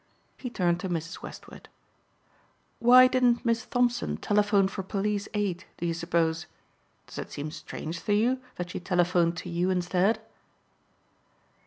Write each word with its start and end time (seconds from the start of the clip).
He 0.35 0.49
turned 0.49 0.79
to 0.79 0.89
Mrs. 0.89 1.21
Westward, 1.21 1.69
"Why 2.79 3.05
didn't 3.07 3.45
Miss 3.45 3.67
Thompson 3.67 4.17
telephone 4.17 4.67
for 4.67 4.81
police 4.81 5.27
aid 5.35 5.65
do 5.77 5.85
you 5.85 5.93
suppose? 5.93 6.47
Does 7.05 7.19
it 7.19 7.31
seem 7.31 7.51
strange 7.51 8.03
to 8.05 8.13
you 8.15 8.41
that 8.55 8.71
she 8.71 8.79
telephoned 8.79 9.37
to 9.37 9.49
you 9.51 9.69
instead?" 9.69 10.19